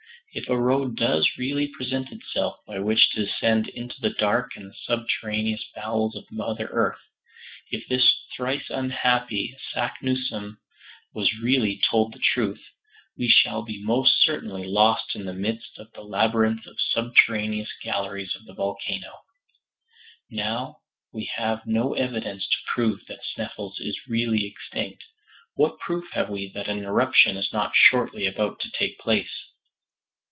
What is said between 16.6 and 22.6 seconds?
of subterraneous galleries of the volcano. Now, we have no evidence to